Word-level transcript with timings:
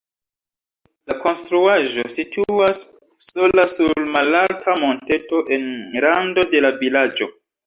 La 1.09 1.17
konstruaĵo 1.25 2.05
situas 2.15 2.81
sola 3.27 3.67
sur 3.75 4.03
malalta 4.17 4.77
monteto 4.87 5.45
en 5.59 5.69
rando 6.09 6.49
de 6.57 6.65
la 6.69 6.75
vilaĝo. 6.83 7.31